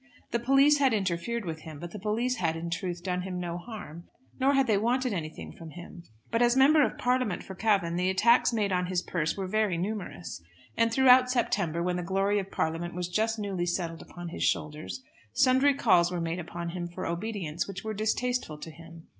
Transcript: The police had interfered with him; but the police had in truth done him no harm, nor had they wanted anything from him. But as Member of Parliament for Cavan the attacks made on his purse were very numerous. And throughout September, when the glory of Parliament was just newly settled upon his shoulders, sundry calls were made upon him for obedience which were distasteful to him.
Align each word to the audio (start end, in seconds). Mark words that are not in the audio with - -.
The 0.31 0.39
police 0.39 0.79
had 0.79 0.93
interfered 0.95 1.45
with 1.45 1.59
him; 1.59 1.77
but 1.77 1.91
the 1.91 1.99
police 1.99 2.37
had 2.37 2.55
in 2.55 2.71
truth 2.71 3.03
done 3.03 3.21
him 3.21 3.39
no 3.39 3.59
harm, 3.59 4.05
nor 4.39 4.55
had 4.55 4.65
they 4.65 4.79
wanted 4.79 5.13
anything 5.13 5.51
from 5.51 5.69
him. 5.69 6.01
But 6.31 6.41
as 6.41 6.57
Member 6.57 6.81
of 6.83 6.97
Parliament 6.97 7.43
for 7.43 7.53
Cavan 7.53 7.97
the 7.97 8.09
attacks 8.09 8.51
made 8.51 8.71
on 8.71 8.87
his 8.87 9.03
purse 9.03 9.37
were 9.37 9.45
very 9.45 9.77
numerous. 9.77 10.41
And 10.75 10.91
throughout 10.91 11.29
September, 11.29 11.83
when 11.83 11.97
the 11.97 12.01
glory 12.01 12.39
of 12.39 12.49
Parliament 12.49 12.95
was 12.95 13.09
just 13.09 13.37
newly 13.37 13.67
settled 13.67 14.01
upon 14.01 14.29
his 14.29 14.41
shoulders, 14.43 15.03
sundry 15.33 15.75
calls 15.75 16.11
were 16.11 16.19
made 16.19 16.39
upon 16.39 16.69
him 16.69 16.87
for 16.87 17.05
obedience 17.05 17.67
which 17.67 17.83
were 17.83 17.93
distasteful 17.93 18.57
to 18.57 18.71
him. 18.71 19.03